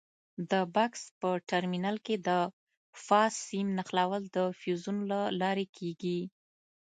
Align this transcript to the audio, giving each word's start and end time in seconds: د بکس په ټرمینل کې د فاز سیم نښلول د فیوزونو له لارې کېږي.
د 0.51 0.53
بکس 0.75 1.01
په 1.19 1.29
ټرمینل 1.49 1.97
کې 2.05 2.15
د 2.27 2.29
فاز 3.05 3.31
سیم 3.47 3.67
نښلول 3.77 4.23
د 4.35 4.37
فیوزونو 4.59 5.01
له 5.11 5.21
لارې 5.41 5.65
کېږي. 5.77 6.19